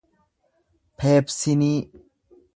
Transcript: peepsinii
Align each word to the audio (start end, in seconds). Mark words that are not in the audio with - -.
peepsinii 0.97 1.79